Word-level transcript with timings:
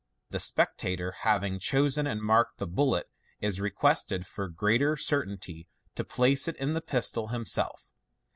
The 0.31 0.39
spectator 0.39 1.11
having 1.19 1.59
chosen 1.59 2.07
and 2.07 2.21
marked 2.23 2.57
the 2.57 2.65
bullet, 2.65 3.05
is 3.39 3.61
requested, 3.61 4.25
for 4.25 4.47
greater 4.47 4.97
certainty, 4.97 5.67
to 5.93 6.03
place 6.03 6.47
it 6.47 6.55
in 6.55 6.73
the 6.73 6.81
pistol 6.81 7.27
him 7.27 7.45
self. 7.45 7.91